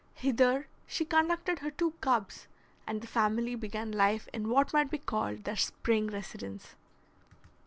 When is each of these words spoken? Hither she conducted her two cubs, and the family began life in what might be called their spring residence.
Hither 0.15 0.65
she 0.87 1.05
conducted 1.05 1.59
her 1.59 1.69
two 1.69 1.91
cubs, 2.01 2.47
and 2.87 2.99
the 3.01 3.05
family 3.07 3.53
began 3.53 3.91
life 3.91 4.27
in 4.33 4.49
what 4.49 4.73
might 4.73 4.89
be 4.89 4.97
called 4.97 5.43
their 5.43 5.55
spring 5.55 6.07
residence. 6.07 6.73